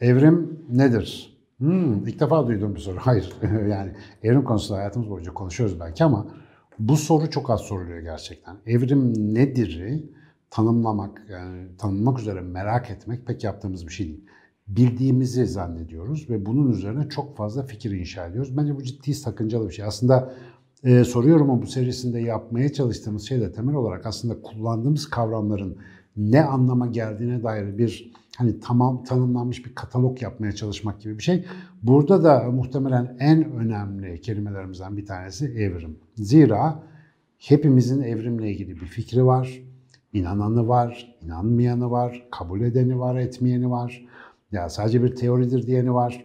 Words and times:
evrim 0.00 0.64
nedir? 0.70 1.38
Hmm, 1.58 2.06
ilk 2.06 2.20
defa 2.20 2.46
duyduğum 2.46 2.74
bir 2.74 2.80
soru. 2.80 2.96
Hayır, 3.00 3.32
yani 3.68 3.92
evrim 4.22 4.44
konusunda 4.44 4.78
hayatımız 4.78 5.10
boyunca 5.10 5.34
konuşuyoruz 5.34 5.80
belki 5.80 6.04
ama 6.04 6.26
bu 6.78 6.96
soru 6.96 7.30
çok 7.30 7.50
az 7.50 7.60
soruluyor 7.60 7.98
gerçekten. 7.98 8.56
Evrim 8.66 9.34
nedir'i 9.34 10.10
tanımlamak, 10.52 11.26
yani 11.30 11.76
tanımlamak 11.78 12.20
üzere 12.20 12.40
merak 12.40 12.90
etmek 12.90 13.26
pek 13.26 13.44
yaptığımız 13.44 13.86
bir 13.86 13.92
şey 13.92 14.06
değil. 14.06 14.24
Bildiğimizi 14.68 15.46
zannediyoruz 15.46 16.30
ve 16.30 16.46
bunun 16.46 16.72
üzerine 16.72 17.08
çok 17.08 17.36
fazla 17.36 17.62
fikir 17.62 17.90
inşa 17.90 18.26
ediyoruz. 18.26 18.56
Bence 18.56 18.76
bu 18.76 18.82
ciddi 18.82 19.14
sakıncalı 19.14 19.68
bir 19.68 19.74
şey. 19.74 19.84
Aslında 19.84 20.34
e, 20.84 21.04
soruyorum 21.04 21.50
ama 21.50 21.62
bu 21.62 21.66
serisinde 21.66 22.20
yapmaya 22.20 22.72
çalıştığımız 22.72 23.28
şey 23.28 23.40
de 23.40 23.52
temel 23.52 23.74
olarak 23.74 24.06
aslında 24.06 24.42
kullandığımız 24.42 25.10
kavramların 25.10 25.76
ne 26.16 26.44
anlama 26.44 26.86
geldiğine 26.86 27.42
dair 27.42 27.78
bir 27.78 28.12
hani 28.36 28.60
tamam 28.60 29.04
tanımlanmış 29.04 29.66
bir 29.66 29.74
katalog 29.74 30.22
yapmaya 30.22 30.52
çalışmak 30.52 31.00
gibi 31.00 31.18
bir 31.18 31.22
şey. 31.22 31.44
Burada 31.82 32.24
da 32.24 32.50
muhtemelen 32.50 33.16
en 33.20 33.52
önemli 33.52 34.20
kelimelerimizden 34.20 34.96
bir 34.96 35.06
tanesi 35.06 35.46
evrim. 35.46 35.98
Zira 36.16 36.82
hepimizin 37.38 38.02
evrimle 38.02 38.50
ilgili 38.50 38.80
bir 38.80 38.86
fikri 38.86 39.26
var, 39.26 39.62
inananı 40.12 40.68
var, 40.68 41.16
inanmayanı 41.24 41.90
var, 41.90 42.26
kabul 42.30 42.60
edeni 42.60 42.98
var, 42.98 43.16
etmeyeni 43.16 43.70
var. 43.70 44.06
Ya 44.52 44.68
sadece 44.68 45.02
bir 45.02 45.16
teoridir 45.16 45.66
diyeni 45.66 45.94
var. 45.94 46.24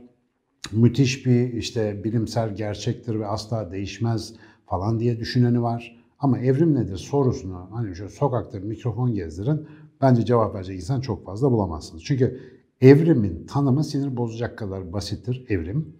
Müthiş 0.72 1.26
bir 1.26 1.54
işte 1.54 2.04
bilimsel 2.04 2.56
gerçektir 2.56 3.20
ve 3.20 3.28
asla 3.28 3.72
değişmez 3.72 4.34
falan 4.66 5.00
diye 5.00 5.20
düşüneni 5.20 5.62
var. 5.62 5.98
Ama 6.20 6.40
evrim 6.40 6.76
nedir 6.76 6.98
sorusunu 6.98 7.70
hani 7.72 7.96
şöyle 7.96 8.10
sokakta 8.10 8.60
mikrofon 8.60 9.14
gezdirin 9.14 9.68
bence 10.02 10.26
cevap 10.26 10.56
verecek 10.56 10.76
insan 10.76 11.02
çok 11.02 11.26
fazla 11.26 11.52
bulamazsınız. 11.52 12.04
Çünkü 12.04 12.40
evrimin 12.82 13.46
tanımı 13.48 13.84
sinir 13.84 14.18
bozacak 14.18 14.58
kadar 14.58 14.94
basittir 14.94 15.46
evrim. 15.50 15.96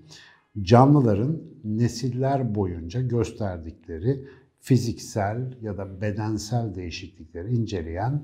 Canlıların 0.62 1.42
nesiller 1.64 2.56
boyunca 2.56 3.02
gösterdikleri 3.02 4.28
fiziksel 4.68 5.58
ya 5.62 5.78
da 5.78 6.02
bedensel 6.02 6.76
değişiklikleri 6.76 7.54
inceleyen 7.54 8.22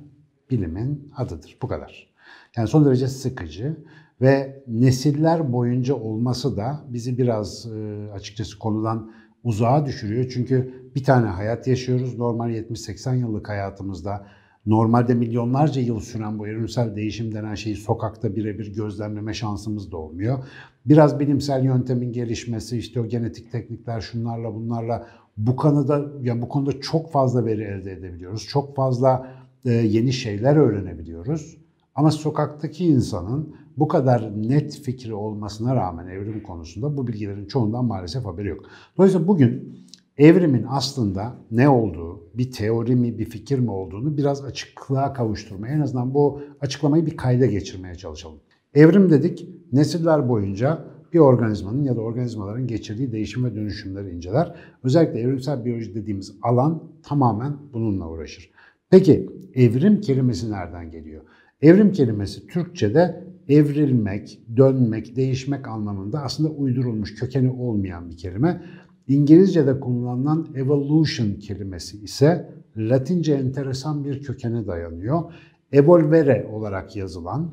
bilimin 0.49 1.11
adıdır. 1.17 1.57
Bu 1.61 1.67
kadar. 1.67 2.13
Yani 2.57 2.67
son 2.67 2.85
derece 2.85 3.07
sıkıcı 3.07 3.77
ve 4.21 4.63
nesiller 4.67 5.53
boyunca 5.53 5.95
olması 5.95 6.57
da 6.57 6.85
bizi 6.89 7.17
biraz 7.17 7.67
açıkçası 8.13 8.59
konudan 8.59 9.11
uzağa 9.43 9.85
düşürüyor. 9.85 10.29
Çünkü 10.33 10.73
bir 10.95 11.03
tane 11.03 11.27
hayat 11.27 11.67
yaşıyoruz. 11.67 12.17
Normal 12.17 12.51
70-80 12.51 13.17
yıllık 13.17 13.49
hayatımızda 13.49 14.27
normalde 14.65 15.13
milyonlarca 15.13 15.81
yıl 15.81 15.99
süren 15.99 16.39
bu 16.39 16.47
evrimsel 16.47 16.95
değişim 16.95 17.33
denen 17.33 17.55
şeyi 17.55 17.75
sokakta 17.75 18.35
birebir 18.35 18.75
gözlemleme 18.75 19.33
şansımız 19.33 19.91
da 19.91 19.97
olmuyor. 19.97 20.45
Biraz 20.85 21.19
bilimsel 21.19 21.65
yöntemin 21.65 22.11
gelişmesi, 22.11 22.77
işte 22.77 22.99
o 22.99 23.07
genetik 23.07 23.51
teknikler 23.51 24.01
şunlarla 24.01 24.55
bunlarla 24.55 25.07
bu 25.37 25.55
konuda 25.55 26.05
yani 26.21 26.41
bu 26.41 26.49
konuda 26.49 26.81
çok 26.81 27.11
fazla 27.11 27.45
veri 27.45 27.61
elde 27.61 27.91
edebiliyoruz. 27.91 28.47
Çok 28.47 28.75
fazla 28.75 29.27
e, 29.65 29.71
yeni 29.71 30.13
şeyler 30.13 30.55
öğrenebiliyoruz. 30.55 31.57
Ama 31.95 32.11
sokaktaki 32.11 32.85
insanın 32.85 33.55
bu 33.77 33.87
kadar 33.87 34.31
net 34.49 34.81
fikri 34.81 35.13
olmasına 35.13 35.75
rağmen 35.75 36.07
evrim 36.07 36.43
konusunda 36.43 36.97
bu 36.97 37.07
bilgilerin 37.07 37.45
çoğundan 37.45 37.85
maalesef 37.85 38.25
haberi 38.25 38.47
yok. 38.47 38.65
Dolayısıyla 38.97 39.27
bugün 39.27 39.79
evrimin 40.17 40.65
aslında 40.69 41.35
ne 41.51 41.69
olduğu, 41.69 42.23
bir 42.33 42.51
teori 42.51 42.95
mi, 42.95 43.19
bir 43.19 43.25
fikir 43.25 43.59
mi 43.59 43.71
olduğunu 43.71 44.17
biraz 44.17 44.43
açıklığa 44.43 45.13
kavuşturmaya, 45.13 45.73
en 45.73 45.79
azından 45.79 46.13
bu 46.13 46.41
açıklamayı 46.61 47.05
bir 47.05 47.17
kayda 47.17 47.45
geçirmeye 47.45 47.95
çalışalım. 47.95 48.39
Evrim 48.73 49.09
dedik, 49.09 49.49
nesiller 49.71 50.29
boyunca 50.29 50.85
bir 51.13 51.19
organizmanın 51.19 51.83
ya 51.83 51.95
da 51.95 52.01
organizmaların 52.01 52.67
geçirdiği 52.67 53.11
değişim 53.11 53.45
ve 53.45 53.55
dönüşümleri 53.55 54.15
inceler. 54.15 54.55
Özellikle 54.83 55.19
evrimsel 55.19 55.65
biyoloji 55.65 55.95
dediğimiz 55.95 56.35
alan 56.41 56.83
tamamen 57.03 57.53
bununla 57.73 58.09
uğraşır. 58.09 58.51
Peki 58.89 59.29
evrim 59.55 60.01
kelimesi 60.01 60.51
nereden 60.51 60.91
geliyor? 60.91 61.21
Evrim 61.61 61.91
kelimesi 61.91 62.47
Türkçe'de 62.47 63.23
evrilmek, 63.49 64.39
dönmek, 64.57 65.15
değişmek 65.15 65.67
anlamında 65.67 66.21
aslında 66.21 66.49
uydurulmuş, 66.49 67.15
kökeni 67.15 67.51
olmayan 67.51 68.09
bir 68.09 68.17
kelime. 68.17 68.61
İngilizce'de 69.07 69.79
kullanılan 69.79 70.47
evolution 70.55 71.33
kelimesi 71.33 71.97
ise 71.97 72.49
Latince 72.77 73.33
enteresan 73.33 74.03
bir 74.03 74.21
kökene 74.21 74.67
dayanıyor. 74.67 75.33
Evolvere 75.71 76.47
olarak 76.53 76.95
yazılan 76.95 77.51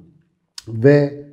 ve 0.68 1.29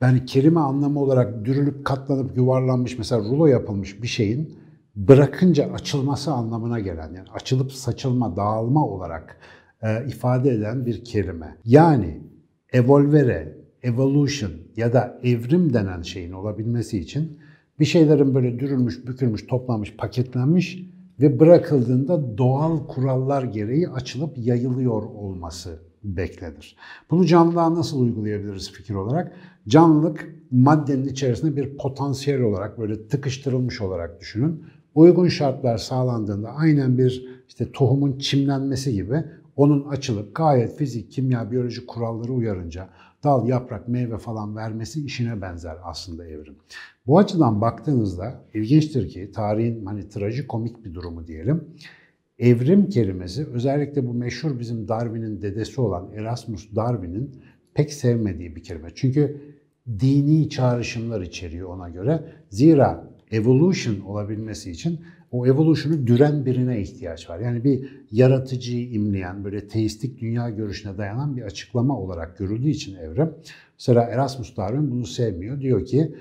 yani 0.00 0.24
kelime 0.24 0.60
anlamı 0.60 1.00
olarak 1.00 1.44
dürülüp 1.44 1.84
katlanıp 1.84 2.36
yuvarlanmış 2.36 2.98
mesela 2.98 3.20
rulo 3.20 3.46
yapılmış 3.46 4.02
bir 4.02 4.06
şeyin 4.06 4.58
bırakınca 4.96 5.72
açılması 5.72 6.32
anlamına 6.32 6.80
gelen 6.80 7.12
yani 7.14 7.28
açılıp 7.34 7.72
saçılma, 7.72 8.36
dağılma 8.36 8.86
olarak 8.86 9.40
e, 9.82 10.06
ifade 10.06 10.50
eden 10.50 10.86
bir 10.86 11.04
kelime. 11.04 11.56
Yani 11.64 12.22
evolvere, 12.72 13.58
evolution 13.82 14.52
ya 14.76 14.92
da 14.92 15.20
evrim 15.22 15.72
denen 15.72 16.02
şeyin 16.02 16.32
olabilmesi 16.32 16.98
için 16.98 17.38
bir 17.80 17.84
şeylerin 17.84 18.34
böyle 18.34 18.58
dürülmüş, 18.58 19.06
bükülmüş, 19.06 19.46
toplanmış, 19.46 19.96
paketlenmiş 19.96 20.82
ve 21.20 21.40
bırakıldığında 21.40 22.38
doğal 22.38 22.86
kurallar 22.86 23.42
gereği 23.42 23.88
açılıp 23.88 24.38
yayılıyor 24.38 25.02
olması 25.02 25.85
beklenir. 26.04 26.76
Bunu 27.10 27.26
canlılığa 27.26 27.74
nasıl 27.74 28.00
uygulayabiliriz 28.00 28.72
fikir 28.72 28.94
olarak? 28.94 29.32
Canlılık 29.68 30.34
maddenin 30.50 31.08
içerisinde 31.08 31.56
bir 31.56 31.76
potansiyel 31.76 32.40
olarak 32.40 32.78
böyle 32.78 33.08
tıkıştırılmış 33.08 33.80
olarak 33.80 34.20
düşünün. 34.20 34.64
Uygun 34.94 35.28
şartlar 35.28 35.78
sağlandığında 35.78 36.50
aynen 36.50 36.98
bir 36.98 37.26
işte 37.48 37.72
tohumun 37.72 38.18
çimlenmesi 38.18 38.92
gibi 38.92 39.24
onun 39.56 39.88
açılıp 39.88 40.34
gayet 40.34 40.76
fizik, 40.76 41.12
kimya, 41.12 41.50
biyoloji 41.50 41.86
kuralları 41.86 42.32
uyarınca 42.32 42.88
dal, 43.24 43.48
yaprak, 43.48 43.88
meyve 43.88 44.18
falan 44.18 44.56
vermesi 44.56 45.04
işine 45.04 45.42
benzer 45.42 45.76
aslında 45.84 46.26
evrim. 46.26 46.56
Bu 47.06 47.18
açıdan 47.18 47.60
baktığınızda 47.60 48.44
ilginçtir 48.54 49.08
ki 49.08 49.32
tarihin 49.32 49.86
hani 49.86 50.08
trajikomik 50.08 50.84
bir 50.84 50.94
durumu 50.94 51.26
diyelim. 51.26 51.64
Evrim 52.38 52.88
kelimesi 52.88 53.46
özellikle 53.46 54.06
bu 54.06 54.14
meşhur 54.14 54.58
bizim 54.58 54.88
Darwin'in 54.88 55.42
dedesi 55.42 55.80
olan 55.80 56.12
Erasmus 56.14 56.76
Darwin'in 56.76 57.42
pek 57.74 57.92
sevmediği 57.92 58.56
bir 58.56 58.62
kelime. 58.62 58.88
Çünkü 58.94 59.40
dini 60.00 60.48
çağrışımlar 60.48 61.20
içeriyor 61.20 61.68
ona 61.68 61.88
göre. 61.88 62.24
Zira 62.50 63.10
evolution 63.30 64.00
olabilmesi 64.00 64.70
için 64.70 65.00
o 65.30 65.46
evolution'u 65.46 66.06
düren 66.06 66.46
birine 66.46 66.80
ihtiyaç 66.80 67.30
var. 67.30 67.38
Yani 67.38 67.64
bir 67.64 68.04
yaratıcıyı 68.10 68.90
imleyen, 68.90 69.44
böyle 69.44 69.68
teistik 69.68 70.20
dünya 70.20 70.50
görüşüne 70.50 70.98
dayanan 70.98 71.36
bir 71.36 71.42
açıklama 71.42 71.98
olarak 72.00 72.38
görüldüğü 72.38 72.68
için 72.68 72.96
evrim. 72.96 73.30
Mesela 73.78 74.02
Erasmus 74.02 74.56
Darwin 74.56 74.90
bunu 74.90 75.06
sevmiyor. 75.06 75.60
Diyor 75.60 75.84
ki 75.84 76.14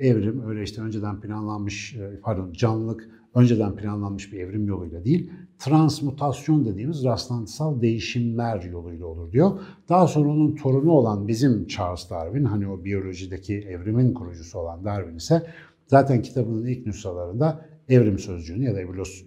evrim 0.00 0.48
öyle 0.48 0.62
işte 0.62 0.82
önceden 0.82 1.20
planlanmış, 1.20 1.96
pardon 2.22 2.52
canlılık 2.52 3.08
önceden 3.34 3.76
planlanmış 3.76 4.32
bir 4.32 4.38
evrim 4.38 4.66
yoluyla 4.66 5.04
değil, 5.04 5.30
transmutasyon 5.58 6.64
dediğimiz 6.64 7.04
rastlantısal 7.04 7.80
değişimler 7.80 8.62
yoluyla 8.62 9.06
olur 9.06 9.32
diyor. 9.32 9.60
Daha 9.88 10.06
sonra 10.06 10.28
onun 10.28 10.54
torunu 10.56 10.90
olan 10.90 11.28
bizim 11.28 11.66
Charles 11.66 12.10
Darwin, 12.10 12.44
hani 12.44 12.68
o 12.68 12.84
biyolojideki 12.84 13.54
evrimin 13.54 14.14
kurucusu 14.14 14.58
olan 14.58 14.84
Darwin 14.84 15.16
ise 15.16 15.46
zaten 15.86 16.22
kitabının 16.22 16.66
ilk 16.66 16.86
nüshalarında 16.86 17.64
evrim 17.88 18.18
sözcüğünü 18.18 18.64
ya 18.64 18.74
da 18.74 18.80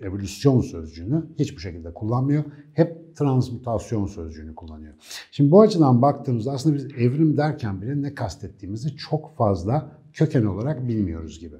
evolüsyon 0.04 0.62
sözcüğünü 0.62 1.24
hiçbir 1.40 1.62
şekilde 1.62 1.94
kullanmıyor. 1.94 2.44
Hep 2.74 3.16
transmutasyon 3.16 4.06
sözcüğünü 4.06 4.56
kullanıyor. 4.56 4.94
Şimdi 5.32 5.52
bu 5.52 5.62
açıdan 5.62 6.02
baktığımızda 6.02 6.52
aslında 6.52 6.76
biz 6.76 6.86
evrim 6.86 7.38
derken 7.38 7.82
bile 7.82 8.02
ne 8.02 8.16
kastettiğimizi 8.16 8.96
çok 8.98 9.38
fazla 9.38 9.92
köken 10.14 10.46
olarak 10.46 10.88
bilmiyoruz 10.88 11.40
gibi. 11.40 11.56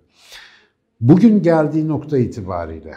Bugün 1.02 1.42
geldiği 1.42 1.88
nokta 1.88 2.18
itibariyle 2.18 2.94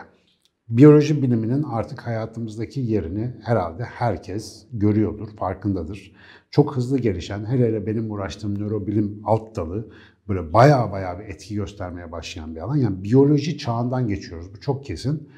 biyoloji 0.69 1.23
biliminin 1.23 1.63
artık 1.63 2.07
hayatımızdaki 2.07 2.81
yerini 2.81 3.35
herhalde 3.43 3.83
herkes 3.83 4.67
görüyordur, 4.73 5.29
farkındadır. 5.37 6.13
Çok 6.51 6.77
hızlı 6.77 6.99
gelişen, 6.99 7.45
hele 7.45 7.67
hele 7.67 7.87
benim 7.87 8.11
uğraştığım 8.11 8.59
nörobilim 8.59 9.23
alt 9.25 9.57
dalı 9.57 9.89
böyle 10.29 10.53
baya 10.53 10.93
baya 10.93 11.19
bir 11.19 11.25
etki 11.25 11.55
göstermeye 11.55 12.13
başlayan 12.13 12.55
bir 12.55 12.61
alan. 12.61 12.77
Yani 12.77 13.05
biyoloji 13.05 13.59
çağından 13.59 14.09
geçiyoruz, 14.09 14.47
bu 14.57 14.61
çok 14.61 14.85
kesin. 14.85 15.29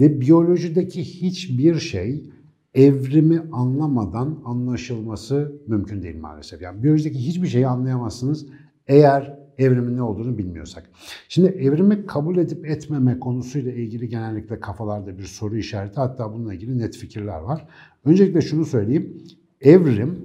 Ve 0.00 0.20
biyolojideki 0.20 1.04
hiçbir 1.04 1.78
şey 1.78 2.30
evrimi 2.74 3.42
anlamadan 3.52 4.42
anlaşılması 4.44 5.52
mümkün 5.66 6.02
değil 6.02 6.20
maalesef. 6.20 6.62
Yani 6.62 6.82
biyolojideki 6.82 7.18
hiçbir 7.18 7.48
şeyi 7.48 7.66
anlayamazsınız 7.66 8.46
eğer 8.86 9.41
evrimin 9.62 9.96
ne 9.96 10.02
olduğunu 10.02 10.38
bilmiyorsak. 10.38 10.90
Şimdi 11.28 11.48
evrimi 11.48 12.06
kabul 12.06 12.36
edip 12.36 12.66
etmeme 12.66 13.18
konusuyla 13.18 13.72
ilgili 13.72 14.08
genellikle 14.08 14.60
kafalarda 14.60 15.18
bir 15.18 15.24
soru 15.24 15.56
işareti 15.56 16.00
hatta 16.00 16.32
bununla 16.32 16.54
ilgili 16.54 16.78
net 16.78 16.96
fikirler 16.96 17.40
var. 17.40 17.68
Öncelikle 18.04 18.40
şunu 18.40 18.64
söyleyeyim. 18.64 19.22
Evrim 19.60 20.18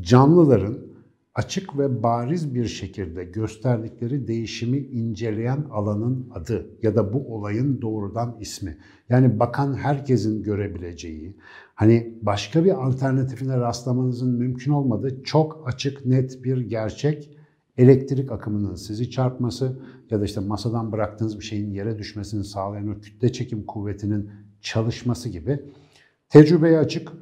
canlıların 0.00 0.78
açık 1.34 1.78
ve 1.78 2.02
bariz 2.02 2.54
bir 2.54 2.64
şekilde 2.64 3.24
gösterdikleri 3.24 4.28
değişimi 4.28 4.78
inceleyen 4.78 5.64
alanın 5.70 6.28
adı 6.34 6.66
ya 6.82 6.96
da 6.96 7.12
bu 7.12 7.34
olayın 7.34 7.82
doğrudan 7.82 8.36
ismi. 8.40 8.76
Yani 9.08 9.40
bakan 9.40 9.74
herkesin 9.74 10.42
görebileceği, 10.42 11.36
hani 11.74 12.18
başka 12.22 12.64
bir 12.64 12.86
alternatifine 12.86 13.56
rastlamanızın 13.56 14.34
mümkün 14.38 14.72
olmadığı 14.72 15.22
çok 15.22 15.68
açık 15.68 16.06
net 16.06 16.44
bir 16.44 16.58
gerçek 16.58 17.30
elektrik 17.78 18.32
akımının 18.32 18.74
sizi 18.74 19.10
çarpması 19.10 19.78
ya 20.10 20.20
da 20.20 20.24
işte 20.24 20.40
masadan 20.40 20.92
bıraktığınız 20.92 21.38
bir 21.38 21.44
şeyin 21.44 21.70
yere 21.70 21.98
düşmesini 21.98 22.44
sağlayan 22.44 22.88
o 22.88 23.00
kütle 23.00 23.32
çekim 23.32 23.66
kuvvetinin 23.66 24.30
çalışması 24.60 25.28
gibi 25.28 25.60
tecrübeye 26.28 26.78
açık, 26.78 27.12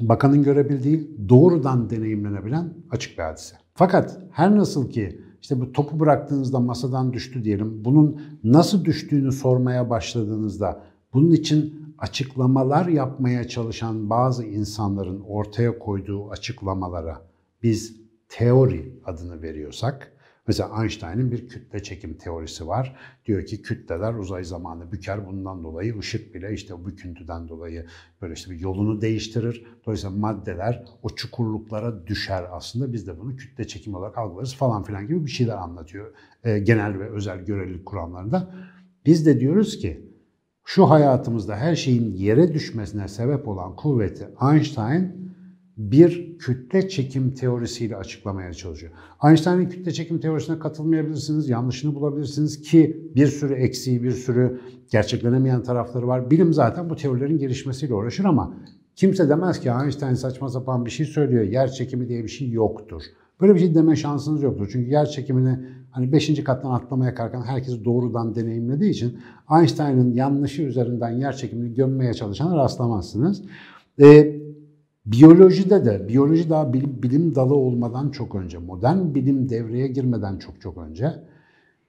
bakanın 0.00 0.42
görebildiği, 0.42 1.10
doğrudan 1.28 1.90
deneyimlenebilen 1.90 2.74
açık 2.90 3.18
bir 3.18 3.22
hadise. 3.22 3.56
Fakat 3.74 4.18
her 4.30 4.56
nasıl 4.56 4.90
ki 4.90 5.20
işte 5.42 5.60
bu 5.60 5.72
topu 5.72 6.00
bıraktığınızda 6.00 6.60
masadan 6.60 7.12
düştü 7.12 7.44
diyelim, 7.44 7.84
bunun 7.84 8.20
nasıl 8.44 8.84
düştüğünü 8.84 9.32
sormaya 9.32 9.90
başladığınızda 9.90 10.82
bunun 11.14 11.30
için 11.30 11.82
açıklamalar 11.98 12.86
yapmaya 12.86 13.48
çalışan 13.48 14.10
bazı 14.10 14.44
insanların 14.44 15.20
ortaya 15.20 15.78
koyduğu 15.78 16.30
açıklamalara 16.30 17.22
biz 17.62 18.01
teori 18.32 19.00
adını 19.04 19.42
veriyorsak, 19.42 20.12
mesela 20.46 20.82
Einstein'ın 20.82 21.30
bir 21.30 21.48
kütle 21.48 21.82
çekim 21.82 22.14
teorisi 22.14 22.66
var. 22.66 22.96
Diyor 23.26 23.46
ki 23.46 23.62
kütleler 23.62 24.14
uzay 24.14 24.44
zamanı 24.44 24.92
büker. 24.92 25.26
Bundan 25.26 25.64
dolayı 25.64 25.98
ışık 25.98 26.34
bile 26.34 26.52
işte 26.54 26.74
o 26.74 26.86
büküntüden 26.86 27.48
dolayı 27.48 27.86
böyle 28.22 28.34
işte 28.34 28.50
bir 28.50 28.60
yolunu 28.60 29.00
değiştirir. 29.00 29.66
Dolayısıyla 29.86 30.16
maddeler 30.16 30.84
o 31.02 31.08
çukurluklara 31.08 32.06
düşer 32.06 32.44
aslında. 32.50 32.92
Biz 32.92 33.06
de 33.06 33.18
bunu 33.18 33.36
kütle 33.36 33.66
çekim 33.66 33.94
olarak 33.94 34.18
algılarız 34.18 34.54
falan 34.54 34.82
filan 34.82 35.06
gibi 35.06 35.26
bir 35.26 35.30
şeyler 35.30 35.56
anlatıyor. 35.56 36.12
E, 36.44 36.58
genel 36.58 36.98
ve 36.98 37.10
özel 37.10 37.44
görelilik 37.44 37.86
kuramlarında. 37.86 38.54
Biz 39.06 39.26
de 39.26 39.40
diyoruz 39.40 39.78
ki 39.78 40.06
şu 40.64 40.90
hayatımızda 40.90 41.56
her 41.56 41.76
şeyin 41.76 42.14
yere 42.14 42.54
düşmesine 42.54 43.08
sebep 43.08 43.48
olan 43.48 43.76
kuvveti 43.76 44.28
Einstein 44.52 45.31
bir 45.76 46.38
kütle 46.38 46.88
çekim 46.88 47.34
teorisiyle 47.34 47.96
açıklamaya 47.96 48.52
çalışıyor. 48.52 48.92
Einstein'ın 49.24 49.66
kütle 49.66 49.92
çekim 49.92 50.20
teorisine 50.20 50.58
katılmayabilirsiniz, 50.58 51.48
yanlışını 51.48 51.94
bulabilirsiniz 51.94 52.62
ki 52.62 53.10
bir 53.14 53.26
sürü 53.26 53.54
eksiği, 53.54 54.02
bir 54.02 54.10
sürü 54.10 54.60
gerçeklenemeyen 54.90 55.62
tarafları 55.62 56.06
var. 56.06 56.30
Bilim 56.30 56.52
zaten 56.52 56.90
bu 56.90 56.96
teorilerin 56.96 57.38
gelişmesiyle 57.38 57.94
uğraşır 57.94 58.24
ama 58.24 58.54
kimse 58.96 59.28
demez 59.28 59.60
ki 59.60 59.70
Einstein 59.82 60.14
saçma 60.14 60.48
sapan 60.48 60.86
bir 60.86 60.90
şey 60.90 61.06
söylüyor, 61.06 61.44
yer 61.44 61.70
çekimi 61.70 62.08
diye 62.08 62.24
bir 62.24 62.28
şey 62.28 62.50
yoktur. 62.50 63.02
Böyle 63.40 63.54
bir 63.54 63.60
şey 63.60 63.74
deme 63.74 63.96
şansınız 63.96 64.42
yoktur. 64.42 64.68
Çünkü 64.72 64.90
yer 64.90 65.06
çekimini 65.06 65.58
hani 65.90 66.12
5. 66.12 66.44
kattan 66.44 66.70
atlamaya 66.70 67.14
kalkan 67.14 67.42
herkes 67.42 67.84
doğrudan 67.84 68.34
deneyimlediği 68.34 68.90
için 68.90 69.18
Einstein'ın 69.58 70.12
yanlışı 70.12 70.62
üzerinden 70.62 71.10
yer 71.10 71.36
çekimini 71.36 71.74
gömmeye 71.74 72.14
çalışana 72.14 72.56
rastlamazsınız. 72.56 73.42
Ee, 74.00 74.31
Biyolojide 75.12 75.84
de, 75.84 76.08
biyoloji 76.08 76.50
daha 76.50 76.72
bilim, 76.72 77.02
bilim 77.02 77.34
dalı 77.34 77.54
olmadan 77.54 78.10
çok 78.10 78.34
önce, 78.34 78.58
modern 78.58 79.14
bilim 79.14 79.48
devreye 79.48 79.88
girmeden 79.88 80.38
çok 80.38 80.60
çok 80.60 80.78
önce, 80.78 81.12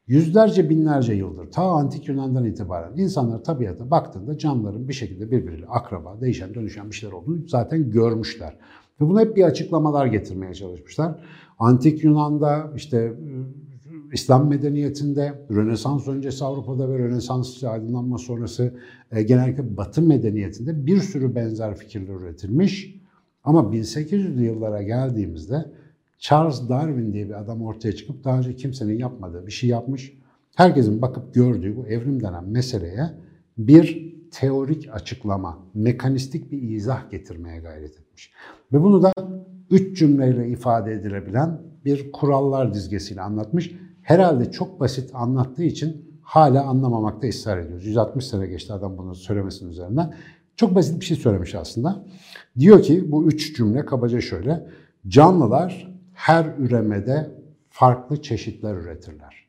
yüzlerce 0.07 0.69
binlerce 0.69 1.13
yıldır, 1.13 1.51
ta 1.51 1.63
antik 1.63 2.07
Yunan'dan 2.07 2.45
itibaren 2.45 2.97
insanlar 2.97 3.43
tabiata 3.43 3.91
baktığında 3.91 4.37
canlıların 4.37 4.87
bir 4.87 4.93
şekilde 4.93 5.31
birbiriyle 5.31 5.65
akraba, 5.65 6.21
değişen, 6.21 6.53
dönüşen 6.53 6.89
bir 6.89 6.95
şeyler 6.95 7.13
olduğunu 7.13 7.47
zaten 7.47 7.91
görmüşler. 7.91 8.57
Ve 9.01 9.07
bunu 9.07 9.19
hep 9.19 9.35
bir 9.35 9.43
açıklamalar 9.43 10.05
getirmeye 10.05 10.53
çalışmışlar. 10.53 11.25
Antik 11.59 12.03
Yunan'da, 12.03 12.71
işte 12.75 13.13
İslam 14.13 14.49
medeniyetinde, 14.49 15.45
Rönesans 15.51 16.07
öncesi 16.07 16.45
Avrupa'da 16.45 16.89
ve 16.89 16.99
Rönesans 16.99 17.63
aydınlanma 17.63 18.17
sonrası 18.17 18.73
e, 19.11 19.23
genellikle 19.23 19.77
Batı 19.77 20.01
medeniyetinde 20.01 20.85
bir 20.85 20.99
sürü 20.99 21.35
benzer 21.35 21.75
fikirler 21.75 22.13
üretilmiş. 22.13 23.02
Ama 23.43 23.59
1800'lü 23.59 24.41
yıllara 24.41 24.81
geldiğimizde 24.81 25.65
Charles 26.19 26.69
Darwin 26.69 27.13
diye 27.13 27.29
bir 27.29 27.39
adam 27.39 27.61
ortaya 27.61 27.95
çıkıp 27.95 28.23
daha 28.23 28.37
önce 28.37 28.55
kimsenin 28.55 28.99
yapmadığı 28.99 29.47
bir 29.47 29.51
şey 29.51 29.69
yapmış. 29.69 30.17
Herkesin 30.55 31.01
bakıp 31.01 31.33
gördüğü 31.33 31.77
bu 31.77 31.87
evrim 31.87 32.23
denen 32.23 32.43
meseleye 32.49 33.09
bir 33.57 34.13
teorik 34.31 34.89
açıklama, 34.93 35.59
mekanistik 35.73 36.51
bir 36.51 36.61
izah 36.61 37.11
getirmeye 37.11 37.59
gayret 37.59 37.99
etmiş. 37.99 38.31
Ve 38.73 38.83
bunu 38.83 39.03
da 39.03 39.13
üç 39.71 39.99
cümleyle 39.99 40.49
ifade 40.49 40.91
edilebilen 40.91 41.61
bir 41.85 42.11
kurallar 42.11 42.73
dizgesiyle 42.73 43.21
anlatmış. 43.21 43.75
Herhalde 44.01 44.51
çok 44.51 44.79
basit 44.79 45.11
anlattığı 45.13 45.63
için 45.63 46.05
hala 46.21 46.63
anlamamakta 46.63 47.27
ısrar 47.27 47.57
ediyoruz. 47.57 47.85
160 47.85 48.27
sene 48.27 48.47
geçti 48.47 48.73
adam 48.73 48.97
bunu 48.97 49.15
söylemesinin 49.15 49.69
üzerinden. 49.69 50.13
Çok 50.55 50.75
basit 50.75 50.99
bir 50.99 51.05
şey 51.05 51.17
söylemiş 51.17 51.55
aslında. 51.55 52.05
Diyor 52.59 52.81
ki 52.81 53.11
bu 53.11 53.27
üç 53.27 53.57
cümle 53.57 53.85
kabaca 53.85 54.21
şöyle. 54.21 54.67
Canlılar 55.07 55.93
her 56.13 56.45
üremede 56.57 57.31
farklı 57.69 58.21
çeşitler 58.21 58.75
üretirler. 58.75 59.43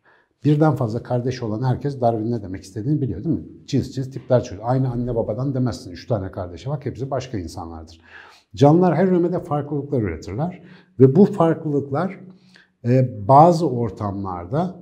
Birden 0.44 0.74
fazla 0.74 1.02
kardeş 1.02 1.42
olan 1.42 1.62
herkes 1.62 2.00
Darwin 2.00 2.32
ne 2.32 2.42
demek 2.42 2.62
istediğini 2.62 3.00
biliyor 3.00 3.24
değil 3.24 3.36
mi? 3.36 3.44
Cins 3.66 3.90
cins 3.90 4.10
tipler 4.10 4.42
çıkıyor. 4.44 4.62
Aynı 4.66 4.90
anne 4.90 5.14
babadan 5.14 5.54
demezsin. 5.54 5.90
Üç 5.90 6.06
tane 6.06 6.30
kardeşe 6.30 6.70
bak 6.70 6.86
hepsi 6.86 7.10
başka 7.10 7.38
insanlardır. 7.38 8.00
Canlılar 8.54 8.96
her 8.96 9.06
üremede 9.06 9.42
farklılıklar 9.42 10.02
üretirler. 10.02 10.62
Ve 11.00 11.16
bu 11.16 11.24
farklılıklar 11.24 12.20
e, 12.84 13.10
bazı 13.28 13.70
ortamlarda 13.70 14.80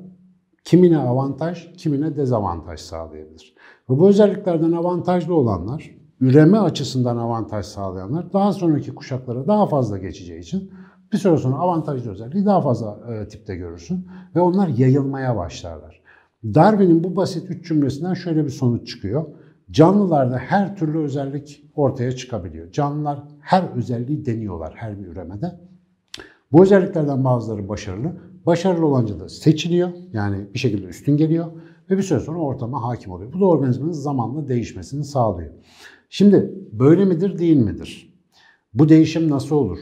kimine 0.64 0.98
avantaj, 0.98 1.76
kimine 1.76 2.16
dezavantaj 2.16 2.80
sağlayabilir. 2.80 3.54
Ve 3.90 3.98
bu 3.98 4.08
özelliklerden 4.08 4.72
avantajlı 4.72 5.34
olanlar 5.34 6.01
üreme 6.22 6.58
açısından 6.58 7.16
avantaj 7.16 7.66
sağlayanlar 7.66 8.32
daha 8.32 8.52
sonraki 8.52 8.94
kuşaklara 8.94 9.46
daha 9.46 9.66
fazla 9.66 9.98
geçeceği 9.98 10.40
için 10.40 10.70
bir 11.12 11.18
süre 11.18 11.36
sonra 11.36 11.56
avantajlı 11.56 12.10
özelliği 12.10 12.46
daha 12.46 12.60
fazla 12.60 12.98
e, 13.12 13.28
tipte 13.28 13.56
görürsün 13.56 14.06
ve 14.36 14.40
onlar 14.40 14.68
yayılmaya 14.68 15.36
başlarlar. 15.36 16.02
Darwin'in 16.44 17.04
bu 17.04 17.16
basit 17.16 17.50
üç 17.50 17.68
cümlesinden 17.68 18.14
şöyle 18.14 18.44
bir 18.44 18.50
sonuç 18.50 18.88
çıkıyor. 18.88 19.24
Canlılarda 19.70 20.38
her 20.38 20.76
türlü 20.76 20.98
özellik 20.98 21.64
ortaya 21.76 22.12
çıkabiliyor. 22.12 22.72
Canlılar 22.72 23.22
her 23.40 23.64
özelliği 23.76 24.26
deniyorlar 24.26 24.72
her 24.76 24.98
bir 25.00 25.06
üremede. 25.06 25.60
Bu 26.52 26.62
özelliklerden 26.62 27.24
bazıları 27.24 27.68
başarılı. 27.68 28.12
Başarılı 28.46 28.86
olanca 28.86 29.20
da 29.20 29.28
seçiliyor. 29.28 29.88
Yani 30.12 30.46
bir 30.54 30.58
şekilde 30.58 30.86
üstün 30.86 31.16
geliyor 31.16 31.46
ve 31.90 31.98
bir 31.98 32.02
süre 32.02 32.20
sonra 32.20 32.38
ortama 32.38 32.82
hakim 32.82 33.12
oluyor. 33.12 33.32
Bu 33.32 33.40
da 33.40 33.46
organizmanın 33.46 33.92
zamanla 33.92 34.48
değişmesini 34.48 35.04
sağlıyor. 35.04 35.50
Şimdi 36.14 36.54
böyle 36.72 37.04
midir 37.04 37.38
değil 37.38 37.56
midir? 37.56 38.14
Bu 38.74 38.88
değişim 38.88 39.30
nasıl 39.30 39.56
olur? 39.56 39.78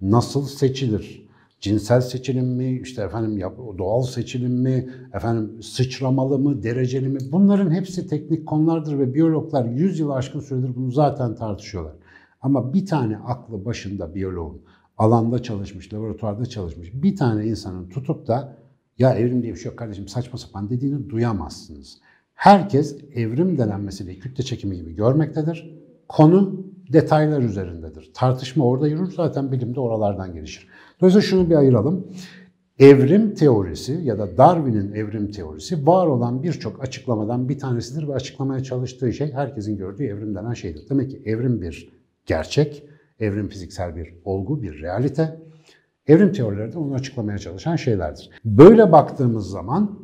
Nasıl 0.00 0.46
seçilir? 0.46 1.28
Cinsel 1.60 2.00
seçilim 2.00 2.46
mi, 2.46 2.80
işte 2.80 3.02
efendim 3.02 3.42
doğal 3.78 4.02
seçilim 4.02 4.52
mi, 4.52 4.90
efendim 5.14 5.62
sıçramalı 5.62 6.38
mı, 6.38 6.62
dereceli 6.62 7.08
mi? 7.08 7.18
Bunların 7.32 7.70
hepsi 7.70 8.08
teknik 8.08 8.46
konulardır 8.46 8.98
ve 8.98 9.14
biyologlar 9.14 9.64
100 9.64 9.98
yıl 9.98 10.10
aşkın 10.10 10.40
süredir 10.40 10.76
bunu 10.76 10.90
zaten 10.90 11.34
tartışıyorlar. 11.34 11.94
Ama 12.42 12.74
bir 12.74 12.86
tane 12.86 13.16
aklı 13.16 13.64
başında 13.64 14.14
biyoloğun, 14.14 14.60
alanda 14.96 15.42
çalışmış, 15.42 15.94
laboratuvarda 15.94 16.46
çalışmış 16.46 16.90
bir 16.94 17.16
tane 17.16 17.46
insanın 17.46 17.88
tutup 17.88 18.26
da 18.26 18.56
ya 18.98 19.14
evrim 19.14 19.42
diye 19.42 19.52
bir 19.52 19.58
şey 19.58 19.70
yok 19.70 19.78
kardeşim 19.78 20.08
saçma 20.08 20.38
sapan 20.38 20.70
dediğini 20.70 21.10
duyamazsınız. 21.10 21.98
Herkes 22.38 22.96
evrim 23.14 23.58
denen 23.58 23.80
meseleyi 23.80 24.18
kütle 24.18 24.44
çekimi 24.44 24.76
gibi 24.76 24.94
görmektedir. 24.94 25.78
Konu 26.08 26.66
detaylar 26.92 27.42
üzerindedir. 27.42 28.10
Tartışma 28.14 28.64
orada 28.64 28.88
yürür 28.88 29.12
zaten 29.12 29.52
bilim 29.52 29.74
de 29.74 29.80
oralardan 29.80 30.34
gelişir. 30.34 30.68
Dolayısıyla 31.00 31.26
şunu 31.28 31.50
bir 31.50 31.54
ayıralım. 31.54 32.06
Evrim 32.78 33.34
teorisi 33.34 33.92
ya 33.92 34.18
da 34.18 34.36
Darwin'in 34.36 34.92
evrim 34.92 35.30
teorisi 35.30 35.86
var 35.86 36.06
olan 36.06 36.42
birçok 36.42 36.82
açıklamadan 36.82 37.48
bir 37.48 37.58
tanesidir 37.58 38.08
ve 38.08 38.14
açıklamaya 38.14 38.62
çalıştığı 38.62 39.12
şey 39.12 39.32
herkesin 39.32 39.76
gördüğü 39.76 40.04
evrim 40.04 40.34
denen 40.34 40.54
şeydir. 40.54 40.88
Demek 40.90 41.10
ki 41.10 41.22
evrim 41.24 41.62
bir 41.62 41.88
gerçek, 42.26 42.84
evrim 43.20 43.48
fiziksel 43.48 43.96
bir 43.96 44.14
olgu, 44.24 44.62
bir 44.62 44.82
realite. 44.82 45.40
Evrim 46.06 46.32
teorileri 46.32 46.72
de 46.72 46.78
onu 46.78 46.94
açıklamaya 46.94 47.38
çalışan 47.38 47.76
şeylerdir. 47.76 48.30
Böyle 48.44 48.92
baktığımız 48.92 49.50
zaman 49.50 49.98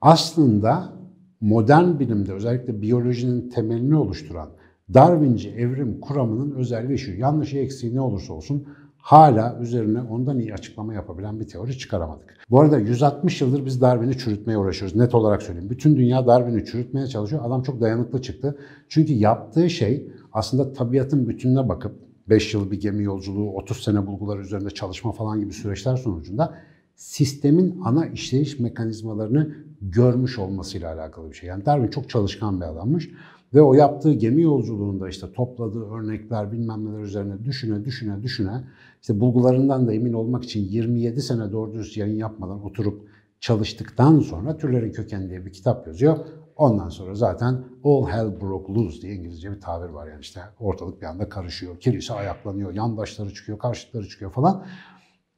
aslında 0.00 1.01
modern 1.42 1.98
bilimde 1.98 2.32
özellikle 2.32 2.82
biyolojinin 2.82 3.50
temelini 3.50 3.96
oluşturan 3.96 4.48
Darwinci 4.94 5.50
evrim 5.50 6.00
kuramının 6.00 6.54
özelliği 6.54 6.98
şu. 6.98 7.12
Yanlış 7.12 7.54
eksiği 7.54 7.94
ne 7.94 8.00
olursa 8.00 8.32
olsun 8.32 8.66
hala 8.96 9.58
üzerine 9.60 10.00
ondan 10.00 10.38
iyi 10.38 10.54
açıklama 10.54 10.94
yapabilen 10.94 11.40
bir 11.40 11.48
teori 11.48 11.78
çıkaramadık. 11.78 12.36
Bu 12.50 12.60
arada 12.60 12.78
160 12.78 13.40
yıldır 13.40 13.66
biz 13.66 13.80
Darwin'i 13.80 14.18
çürütmeye 14.18 14.58
uğraşıyoruz. 14.58 14.96
Net 14.96 15.14
olarak 15.14 15.42
söyleyeyim. 15.42 15.70
Bütün 15.70 15.96
dünya 15.96 16.26
Darwin'i 16.26 16.64
çürütmeye 16.64 17.06
çalışıyor. 17.06 17.42
Adam 17.44 17.62
çok 17.62 17.80
dayanıklı 17.80 18.22
çıktı. 18.22 18.58
Çünkü 18.88 19.12
yaptığı 19.12 19.70
şey 19.70 20.12
aslında 20.32 20.72
tabiatın 20.72 21.28
bütününe 21.28 21.68
bakıp 21.68 21.92
5 22.28 22.54
yıl 22.54 22.70
bir 22.70 22.80
gemi 22.80 23.04
yolculuğu, 23.04 23.52
30 23.54 23.82
sene 23.82 24.06
bulgular 24.06 24.38
üzerinde 24.38 24.70
çalışma 24.70 25.12
falan 25.12 25.40
gibi 25.40 25.52
süreçler 25.52 25.96
sonucunda 25.96 26.54
sistemin 27.02 27.80
ana 27.84 28.06
işleyiş 28.06 28.58
mekanizmalarını 28.58 29.54
görmüş 29.80 30.38
olmasıyla 30.38 30.94
alakalı 30.94 31.30
bir 31.30 31.34
şey. 31.34 31.48
Yani 31.48 31.66
Darwin 31.66 31.88
çok 31.88 32.10
çalışkan 32.10 32.60
bir 32.60 32.66
adammış. 32.66 33.10
Ve 33.54 33.62
o 33.62 33.74
yaptığı 33.74 34.12
gemi 34.12 34.42
yolculuğunda 34.42 35.08
işte 35.08 35.32
topladığı 35.32 35.90
örnekler 35.90 36.52
bilmem 36.52 36.84
neler 36.84 37.02
üzerine 37.02 37.44
düşüne 37.44 37.84
düşüne 37.84 38.22
düşüne 38.22 38.64
işte 39.00 39.20
bulgularından 39.20 39.86
da 39.86 39.92
emin 39.92 40.12
olmak 40.12 40.44
için 40.44 40.60
27 40.60 41.22
sene 41.22 41.52
doğru 41.52 41.72
düz 41.72 41.96
yayın 41.96 42.16
yapmadan 42.16 42.64
oturup 42.64 43.08
çalıştıktan 43.40 44.20
sonra 44.20 44.56
Türlerin 44.56 44.92
Kökeni 44.92 45.28
diye 45.28 45.46
bir 45.46 45.52
kitap 45.52 45.86
yazıyor. 45.86 46.18
Ondan 46.56 46.88
sonra 46.88 47.14
zaten 47.14 47.64
all 47.84 48.06
hell 48.06 48.40
broke 48.40 48.72
loose 48.72 49.02
diye 49.02 49.14
İngilizce 49.14 49.50
bir 49.50 49.60
tabir 49.60 49.88
var 49.88 50.08
yani 50.08 50.20
işte 50.20 50.40
ortalık 50.60 51.02
bir 51.02 51.06
anda 51.06 51.28
karışıyor. 51.28 51.80
Kilise 51.80 52.14
ayaklanıyor, 52.14 52.74
yandaşları 52.74 53.34
çıkıyor, 53.34 53.58
karşıtları 53.58 54.08
çıkıyor 54.08 54.32
falan. 54.32 54.64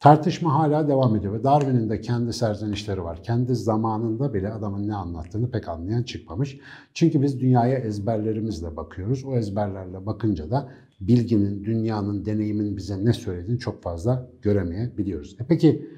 Tartışma 0.04 0.54
hala 0.54 0.88
devam 0.88 1.16
ediyor 1.16 1.32
ve 1.32 1.44
Darwin'in 1.44 1.90
de 1.90 2.00
kendi 2.00 2.32
serzenişleri 2.32 3.04
var. 3.04 3.22
Kendi 3.22 3.54
zamanında 3.54 4.34
bile 4.34 4.52
adamın 4.52 4.88
ne 4.88 4.94
anlattığını 4.94 5.50
pek 5.50 5.68
anlayan 5.68 6.02
çıkmamış. 6.02 6.58
Çünkü 6.94 7.22
biz 7.22 7.40
dünyaya 7.40 7.78
ezberlerimizle 7.78 8.76
bakıyoruz. 8.76 9.24
O 9.24 9.36
ezberlerle 9.36 10.06
bakınca 10.06 10.50
da 10.50 10.68
bilginin, 11.00 11.64
dünyanın, 11.64 12.24
deneyimin 12.24 12.76
bize 12.76 13.04
ne 13.04 13.12
söylediğini 13.12 13.58
çok 13.58 13.82
fazla 13.82 14.30
göremeyebiliyoruz. 14.42 15.36
E 15.40 15.44
peki 15.48 15.88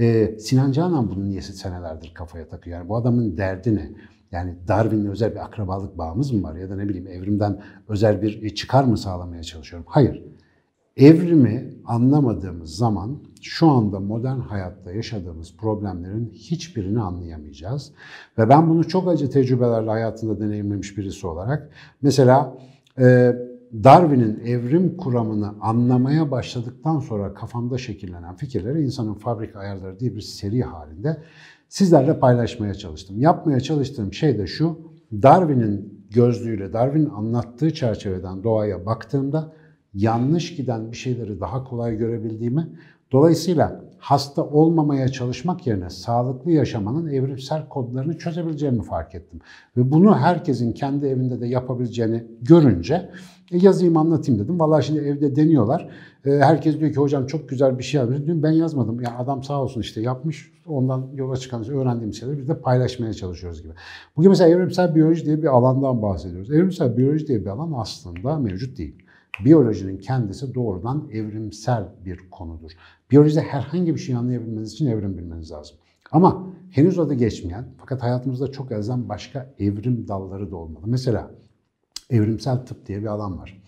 e, 0.00 0.38
Sinan 0.38 0.72
Canan 0.72 1.10
bunu 1.10 1.28
niye 1.28 1.42
senelerdir 1.42 2.14
kafaya 2.14 2.48
takıyor? 2.48 2.78
Yani 2.78 2.88
bu 2.88 2.96
adamın 2.96 3.36
derdi 3.36 3.74
ne? 3.74 3.90
Yani 4.32 4.54
Darwin'le 4.68 5.10
özel 5.10 5.30
bir 5.30 5.44
akrabalık 5.44 5.98
bağımız 5.98 6.32
mı 6.32 6.42
var? 6.42 6.56
Ya 6.56 6.70
da 6.70 6.76
ne 6.76 6.88
bileyim 6.88 7.06
evrimden 7.06 7.62
özel 7.88 8.22
bir 8.22 8.54
çıkar 8.54 8.84
mı 8.84 8.98
sağlamaya 8.98 9.42
çalışıyorum? 9.42 9.86
Hayır. 9.90 10.22
Evrimi 10.96 11.74
anlamadığımız 11.84 12.76
zaman 12.76 13.18
şu 13.42 13.68
anda 13.68 14.00
modern 14.00 14.38
hayatta 14.38 14.92
yaşadığımız 14.92 15.56
problemlerin 15.56 16.30
hiçbirini 16.34 17.00
anlayamayacağız. 17.00 17.92
Ve 18.38 18.48
ben 18.48 18.70
bunu 18.70 18.88
çok 18.88 19.08
acı 19.08 19.30
tecrübelerle 19.30 19.90
hayatında 19.90 20.40
deneyimlemiş 20.40 20.98
birisi 20.98 21.26
olarak 21.26 21.70
mesela 22.02 22.58
e, 22.98 23.36
Darwin'in 23.84 24.40
evrim 24.40 24.96
kuramını 24.96 25.54
anlamaya 25.60 26.30
başladıktan 26.30 27.00
sonra 27.00 27.34
kafamda 27.34 27.78
şekillenen 27.78 28.36
fikirleri 28.36 28.82
insanın 28.82 29.14
fabrika 29.14 29.58
ayarları 29.58 30.00
diye 30.00 30.14
bir 30.14 30.20
seri 30.20 30.62
halinde 30.62 31.22
sizlerle 31.68 32.18
paylaşmaya 32.18 32.74
çalıştım. 32.74 33.20
Yapmaya 33.20 33.60
çalıştığım 33.60 34.12
şey 34.12 34.38
de 34.38 34.46
şu, 34.46 34.78
Darwin'in 35.12 36.04
gözlüğüyle, 36.10 36.72
Darwin'in 36.72 37.10
anlattığı 37.10 37.74
çerçeveden 37.74 38.42
doğaya 38.42 38.86
baktığımda 38.86 39.52
yanlış 39.94 40.56
giden 40.56 40.92
bir 40.92 40.96
şeyleri 40.96 41.40
daha 41.40 41.64
kolay 41.64 41.96
görebildiğimi, 41.96 42.68
dolayısıyla 43.12 43.88
hasta 43.98 44.44
olmamaya 44.44 45.08
çalışmak 45.08 45.66
yerine 45.66 45.90
sağlıklı 45.90 46.50
yaşamanın 46.50 47.08
evrimsel 47.08 47.68
kodlarını 47.68 48.18
çözebileceğimi 48.18 48.82
fark 48.82 49.14
ettim. 49.14 49.40
Ve 49.76 49.90
bunu 49.90 50.16
herkesin 50.16 50.72
kendi 50.72 51.06
evinde 51.06 51.40
de 51.40 51.46
yapabileceğini 51.46 52.24
görünce 52.42 53.10
e, 53.52 53.58
yazayım 53.58 53.96
anlatayım 53.96 54.40
dedim. 54.40 54.60
Vallahi 54.60 54.84
şimdi 54.84 55.00
evde 55.00 55.36
deniyorlar. 55.36 55.88
E, 56.24 56.30
herkes 56.30 56.80
diyor 56.80 56.92
ki 56.92 57.00
hocam 57.00 57.26
çok 57.26 57.48
güzel 57.48 57.78
bir 57.78 57.84
şey 57.84 58.00
yazmış. 58.00 58.18
Diyorum 58.18 58.42
ben 58.42 58.50
yazmadım. 58.50 59.00
Ya 59.00 59.18
adam 59.18 59.42
sağ 59.42 59.62
olsun 59.62 59.80
işte 59.80 60.00
yapmış. 60.00 60.52
Ondan 60.66 61.06
yola 61.14 61.36
çıkan 61.36 61.68
öğrendiğim 61.68 62.14
şeyleri 62.14 62.38
biz 62.38 62.48
de 62.48 62.60
paylaşmaya 62.60 63.14
çalışıyoruz 63.14 63.62
gibi. 63.62 63.72
Bugün 64.16 64.30
mesela 64.30 64.50
evrimsel 64.50 64.94
biyoloji 64.94 65.26
diye 65.26 65.42
bir 65.42 65.46
alandan 65.46 66.02
bahsediyoruz. 66.02 66.50
Evrimsel 66.50 66.96
biyoloji 66.96 67.26
diye 67.26 67.40
bir 67.40 67.46
alan 67.46 67.72
aslında 67.76 68.38
mevcut 68.38 68.78
değil. 68.78 68.94
Biyolojinin 69.44 69.98
kendisi 69.98 70.54
doğrudan 70.54 71.08
evrimsel 71.12 71.84
bir 72.04 72.30
konudur. 72.30 72.70
Biyolojide 73.10 73.40
herhangi 73.40 73.94
bir 73.94 74.00
şey 74.00 74.14
anlayabilmeniz 74.14 74.72
için 74.72 74.86
evrim 74.86 75.18
bilmeniz 75.18 75.50
lazım. 75.50 75.76
Ama 76.12 76.46
henüz 76.70 76.98
adı 76.98 77.14
geçmeyen 77.14 77.64
fakat 77.78 78.02
hayatımızda 78.02 78.52
çok 78.52 78.72
elzem 78.72 79.08
başka 79.08 79.54
evrim 79.58 80.08
dalları 80.08 80.50
da 80.50 80.56
olmalı. 80.56 80.84
Mesela 80.86 81.30
evrimsel 82.10 82.56
tıp 82.56 82.86
diye 82.86 83.00
bir 83.00 83.06
alan 83.06 83.38
var. 83.38 83.62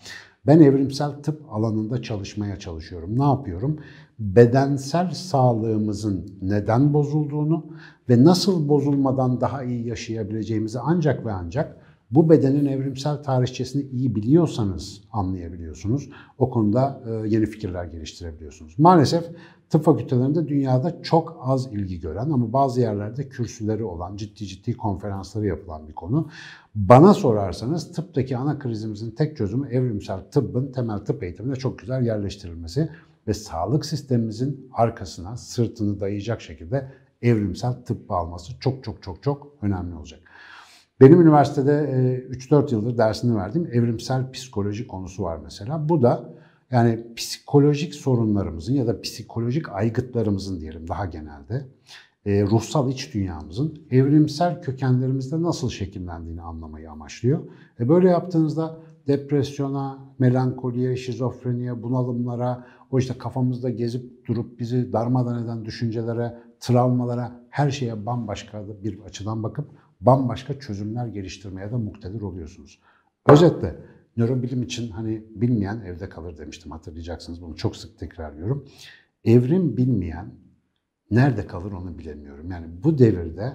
Ben 0.47 0.59
evrimsel 0.59 1.11
tıp 1.11 1.53
alanında 1.53 2.01
çalışmaya 2.01 2.59
çalışıyorum. 2.59 3.19
Ne 3.19 3.23
yapıyorum? 3.23 3.79
Bedensel 4.19 5.11
sağlığımızın 5.11 6.37
neden 6.41 6.93
bozulduğunu 6.93 7.65
ve 8.09 8.23
nasıl 8.23 8.69
bozulmadan 8.69 9.41
daha 9.41 9.63
iyi 9.63 9.87
yaşayabileceğimizi 9.87 10.79
ancak 10.79 11.25
ve 11.25 11.31
ancak 11.31 11.77
bu 12.11 12.29
bedenin 12.29 12.65
evrimsel 12.65 13.23
tarihçesini 13.23 13.81
iyi 13.81 14.15
biliyorsanız 14.15 15.01
anlayabiliyorsunuz. 15.11 16.09
O 16.37 16.49
konuda 16.49 17.01
e, 17.05 17.27
yeni 17.27 17.45
fikirler 17.45 17.85
geliştirebiliyorsunuz. 17.85 18.79
Maalesef 18.79 19.23
tıp 19.69 19.83
fakültelerinde 19.83 20.47
dünyada 20.47 21.01
çok 21.01 21.37
az 21.41 21.73
ilgi 21.73 21.99
gören 21.99 22.29
ama 22.29 22.53
bazı 22.53 22.81
yerlerde 22.81 23.29
kürsüleri 23.29 23.83
olan, 23.83 24.17
ciddi 24.17 24.47
ciddi 24.47 24.77
konferansları 24.77 25.45
yapılan 25.45 25.87
bir 25.87 25.93
konu. 25.93 26.29
Bana 26.75 27.13
sorarsanız 27.13 27.91
tıptaki 27.91 28.37
ana 28.37 28.59
krizimizin 28.59 29.11
tek 29.11 29.37
çözümü 29.37 29.69
evrimsel 29.69 30.19
tıbbın 30.31 30.71
temel 30.71 30.97
tıp 30.97 31.23
eğitimine 31.23 31.55
çok 31.55 31.79
güzel 31.79 32.05
yerleştirilmesi 32.05 32.89
ve 33.27 33.33
sağlık 33.33 33.85
sistemimizin 33.85 34.69
arkasına 34.73 35.37
sırtını 35.37 35.99
dayayacak 35.99 36.41
şekilde 36.41 36.91
evrimsel 37.21 37.73
tıp 37.73 38.11
alması 38.11 38.59
çok 38.59 38.83
çok 38.83 39.03
çok 39.03 39.23
çok 39.23 39.47
önemli 39.61 39.95
olacak. 39.95 40.19
Benim 41.01 41.21
üniversitede 41.21 41.71
3-4 42.29 42.71
e, 42.71 42.75
yıldır 42.75 42.97
dersini 42.97 43.35
verdiğim 43.35 43.67
evrimsel 43.67 44.31
psikoloji 44.31 44.87
konusu 44.87 45.23
var 45.23 45.39
mesela. 45.43 45.89
Bu 45.89 46.01
da 46.01 46.29
yani 46.71 47.07
psikolojik 47.15 47.95
sorunlarımızın 47.95 48.73
ya 48.73 48.87
da 48.87 49.01
psikolojik 49.01 49.69
aygıtlarımızın 49.69 50.61
diyelim 50.61 50.87
daha 50.87 51.05
genelde 51.05 51.65
e, 52.25 52.43
ruhsal 52.43 52.89
iç 52.89 53.13
dünyamızın 53.13 53.79
evrimsel 53.91 54.61
kökenlerimizde 54.61 55.41
nasıl 55.41 55.69
şekillendiğini 55.69 56.41
anlamayı 56.41 56.91
amaçlıyor. 56.91 57.39
E 57.79 57.89
böyle 57.89 58.09
yaptığınızda 58.09 58.79
depresyona, 59.07 59.99
melankoliye, 60.19 60.95
şizofreniye, 60.95 61.83
bunalımlara, 61.83 62.65
o 62.91 62.99
işte 62.99 63.17
kafamızda 63.17 63.69
gezip 63.69 64.27
durup 64.27 64.59
bizi 64.59 64.93
darmadan 64.93 65.43
eden 65.43 65.65
düşüncelere, 65.65 66.37
travmalara, 66.59 67.41
her 67.49 67.71
şeye 67.71 68.05
bambaşka 68.05 68.63
bir 68.83 68.99
açıdan 68.99 69.43
bakıp 69.43 69.67
bambaşka 70.01 70.59
çözümler 70.59 71.07
geliştirmeye 71.07 71.71
de 71.71 71.75
muktedir 71.75 72.21
oluyorsunuz. 72.21 72.79
Özetle 73.27 73.75
nörobilim 74.17 74.63
için 74.63 74.89
hani 74.91 75.23
bilmeyen 75.35 75.79
evde 75.79 76.09
kalır 76.09 76.37
demiştim 76.37 76.71
hatırlayacaksınız 76.71 77.41
bunu 77.41 77.55
çok 77.55 77.75
sık 77.75 77.99
tekrarlıyorum. 77.99 78.65
Evrim 79.25 79.77
bilmeyen 79.77 80.31
nerede 81.11 81.47
kalır 81.47 81.71
onu 81.71 81.97
bilemiyorum. 81.97 82.51
Yani 82.51 82.65
bu 82.83 82.97
devirde 82.97 83.53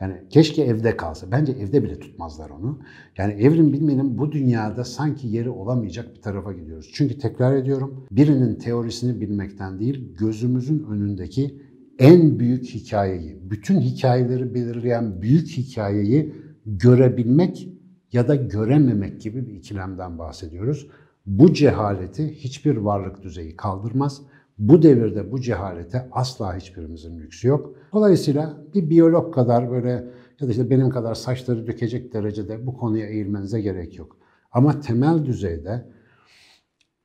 yani 0.00 0.22
keşke 0.30 0.62
evde 0.62 0.96
kalsa. 0.96 1.30
Bence 1.30 1.52
evde 1.52 1.84
bile 1.84 2.00
tutmazlar 2.00 2.50
onu. 2.50 2.78
Yani 3.18 3.32
evrim 3.32 3.72
bilmenin 3.72 4.18
bu 4.18 4.32
dünyada 4.32 4.84
sanki 4.84 5.28
yeri 5.28 5.50
olamayacak 5.50 6.16
bir 6.16 6.22
tarafa 6.22 6.52
gidiyoruz. 6.52 6.90
Çünkü 6.94 7.18
tekrar 7.18 7.56
ediyorum 7.56 8.06
birinin 8.10 8.54
teorisini 8.54 9.20
bilmekten 9.20 9.80
değil 9.80 10.14
gözümüzün 10.18 10.84
önündeki 10.84 11.62
en 11.98 12.38
büyük 12.38 12.64
hikayeyi, 12.64 13.50
bütün 13.50 13.80
hikayeleri 13.80 14.54
belirleyen 14.54 15.22
büyük 15.22 15.48
hikayeyi 15.48 16.34
görebilmek 16.66 17.68
ya 18.12 18.28
da 18.28 18.34
görememek 18.34 19.20
gibi 19.20 19.46
bir 19.46 19.52
ikilemden 19.52 20.18
bahsediyoruz. 20.18 20.88
Bu 21.26 21.52
cehaleti 21.52 22.34
hiçbir 22.34 22.76
varlık 22.76 23.22
düzeyi 23.22 23.56
kaldırmaz. 23.56 24.22
Bu 24.58 24.82
devirde 24.82 25.32
bu 25.32 25.40
cehalete 25.40 26.08
asla 26.12 26.56
hiçbirimizin 26.56 27.18
lüksü 27.18 27.48
yok. 27.48 27.74
Dolayısıyla 27.92 28.64
bir 28.74 28.90
biyolog 28.90 29.34
kadar 29.34 29.70
böyle 29.70 29.90
ya 30.40 30.48
da 30.48 30.50
işte 30.50 30.70
benim 30.70 30.90
kadar 30.90 31.14
saçları 31.14 31.66
dökecek 31.66 32.14
derecede 32.14 32.66
bu 32.66 32.76
konuya 32.76 33.06
eğilmenize 33.06 33.60
gerek 33.60 33.98
yok. 33.98 34.16
Ama 34.52 34.80
temel 34.80 35.24
düzeyde 35.24 35.84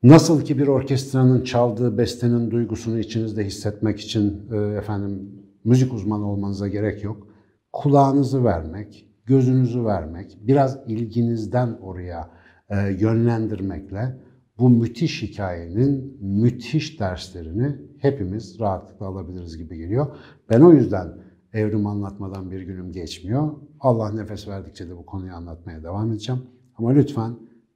Nasıl 0.04 0.42
ki 0.42 0.58
bir 0.58 0.68
orkestranın 0.68 1.44
çaldığı 1.44 1.98
bestenin 1.98 2.52
duygusunu 2.52 3.00
içinizde 3.00 3.46
hissetmek 3.46 4.00
için 4.00 4.42
e, 4.52 4.58
efendim 4.58 5.32
müzik 5.64 5.94
uzmanı 5.94 6.32
olmanıza 6.32 6.68
gerek 6.68 7.04
yok. 7.04 7.28
Kulağınızı 7.74 8.44
vermek, 8.44 9.08
gözünüzü 9.26 9.86
vermek, 9.86 10.38
biraz 10.42 10.80
ilginizden 10.88 11.78
oraya 11.82 12.30
e, 12.70 12.76
yönlendirmekle 13.00 14.18
bu 14.60 14.70
müthiş 14.70 15.24
hikayenin 15.24 16.18
müthiş 16.22 17.00
derslerini 17.00 17.76
hepimiz 17.98 18.60
rahatlıkla 18.60 19.06
alabiliriz 19.06 19.58
gibi 19.58 19.78
geliyor. 19.78 20.08
Ben 20.50 20.62
o 20.62 20.74
yüzden 20.74 21.08
evrim 21.54 21.88
anlatmadan 21.88 22.52
bir 22.52 22.62
günüm 22.62 22.92
geçmiyor. 22.92 23.52
Allah 23.80 24.12
nefes 24.12 24.48
verdikçe 24.48 24.90
de 24.90 24.98
bu 24.98 25.06
konuyu 25.06 25.34
anlatmaya 25.34 25.84
devam 25.84 26.12
edeceğim. 26.12 26.42
Ama 26.78 26.90
lütfen 26.90 27.34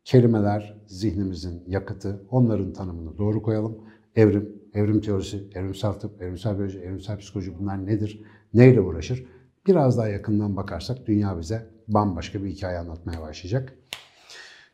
Kelimeler 0.07 0.77
zihnimizin 0.87 1.63
yakıtı. 1.67 2.21
Onların 2.29 2.73
tanımını 2.73 3.17
doğru 3.17 3.41
koyalım. 3.41 3.77
Evrim, 4.15 4.49
evrim 4.73 5.01
teorisi, 5.01 5.43
evrimsel 5.55 5.93
tıp, 5.93 6.21
evrimsel 6.21 6.57
biyoloji, 6.57 6.79
evrimsel 6.79 7.17
psikoloji 7.17 7.59
bunlar 7.59 7.85
nedir? 7.85 8.21
Neyle 8.53 8.81
uğraşır? 8.81 9.25
Biraz 9.67 9.97
daha 9.97 10.07
yakından 10.07 10.55
bakarsak 10.55 11.07
dünya 11.07 11.39
bize 11.39 11.67
bambaşka 11.87 12.43
bir 12.43 12.49
hikaye 12.49 12.77
anlatmaya 12.77 13.21
başlayacak. 13.21 13.73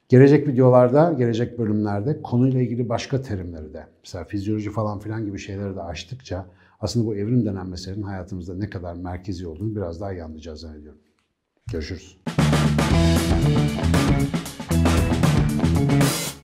Gelecek 0.09 0.47
videolarda, 0.47 1.13
gelecek 1.13 1.59
bölümlerde 1.59 2.21
konuyla 2.21 2.61
ilgili 2.61 2.89
başka 2.89 3.21
terimleri 3.21 3.73
de, 3.73 3.87
mesela 4.03 4.25
fizyoloji 4.25 4.71
falan 4.71 4.99
filan 4.99 5.25
gibi 5.25 5.39
şeyleri 5.39 5.75
de 5.75 5.81
açtıkça 5.81 6.45
aslında 6.79 7.05
bu 7.05 7.15
evrim 7.15 7.45
denen 7.45 7.67
meselenin 7.67 8.03
hayatımızda 8.03 8.55
ne 8.55 8.69
kadar 8.69 8.95
merkezi 8.95 9.47
olduğunu 9.47 9.75
biraz 9.75 10.01
daha 10.01 10.13
iyi 10.13 10.23
anlayacağız 10.23 10.59
zannediyorum. 10.59 10.99
Görüşürüz. 11.71 12.17